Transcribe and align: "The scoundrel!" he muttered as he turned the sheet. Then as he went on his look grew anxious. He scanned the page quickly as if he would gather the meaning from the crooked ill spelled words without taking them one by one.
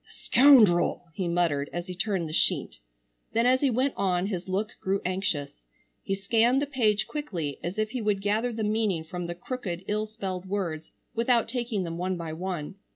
"The 0.03 0.13
scoundrel!" 0.13 1.09
he 1.13 1.27
muttered 1.27 1.69
as 1.71 1.85
he 1.85 1.93
turned 1.93 2.27
the 2.27 2.33
sheet. 2.33 2.79
Then 3.33 3.45
as 3.45 3.61
he 3.61 3.69
went 3.69 3.93
on 3.95 4.25
his 4.25 4.49
look 4.49 4.71
grew 4.81 4.99
anxious. 5.05 5.63
He 6.01 6.15
scanned 6.15 6.59
the 6.59 6.65
page 6.65 7.05
quickly 7.05 7.59
as 7.63 7.77
if 7.77 7.91
he 7.91 8.01
would 8.01 8.19
gather 8.19 8.51
the 8.51 8.63
meaning 8.63 9.03
from 9.03 9.27
the 9.27 9.35
crooked 9.35 9.83
ill 9.87 10.07
spelled 10.07 10.47
words 10.47 10.89
without 11.13 11.47
taking 11.47 11.83
them 11.83 11.99
one 11.99 12.17
by 12.17 12.33
one. 12.33 12.77